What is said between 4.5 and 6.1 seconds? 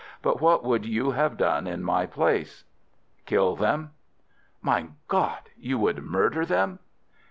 "Mein Gott! You would